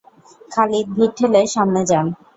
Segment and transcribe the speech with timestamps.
[0.51, 2.05] খালিদ ভীড় ঠেলে সামনে যান।